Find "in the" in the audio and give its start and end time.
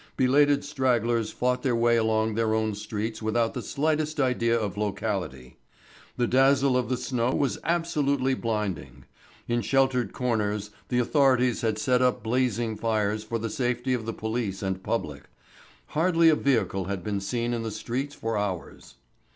17.53-17.69